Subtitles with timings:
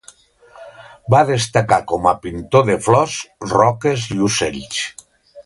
[1.13, 3.19] Va destacar com a pintor de flors,
[3.53, 4.83] roques i ocells.